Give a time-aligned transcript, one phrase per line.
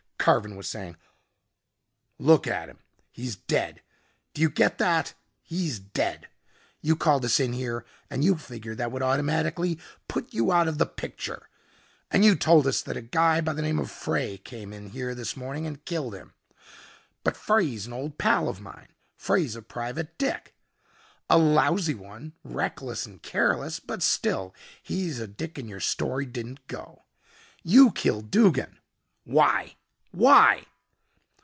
[0.23, 0.97] Carven was saying,
[2.19, 2.77] "Look at him.
[3.11, 3.81] He's dead.
[4.35, 5.15] Do you get that?
[5.41, 6.27] He's dead.
[6.79, 10.77] You called us in here and you figured that would automatically put you out of
[10.77, 11.49] the picture.
[12.11, 15.15] And you told us that a guy by the name of Frey came in here
[15.15, 16.35] this morning and killed him.
[17.23, 18.89] But Frey's an old pal of mine.
[19.17, 20.53] Frey's a private dick
[21.31, 26.67] a lousy one, reckless and careless, but still he's a dick and your story didn't
[26.67, 27.05] go.
[27.63, 28.77] You killed Duggin
[29.23, 29.75] why
[30.13, 30.65] why